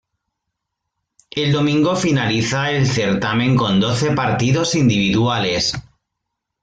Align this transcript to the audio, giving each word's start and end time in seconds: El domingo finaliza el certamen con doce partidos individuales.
El 1.29 1.51
domingo 1.51 1.95
finaliza 1.95 2.71
el 2.71 2.87
certamen 2.87 3.55
con 3.55 3.79
doce 3.79 4.09
partidos 4.13 4.73
individuales. 4.73 5.73